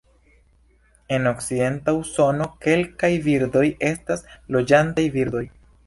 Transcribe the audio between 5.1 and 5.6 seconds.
birdoj.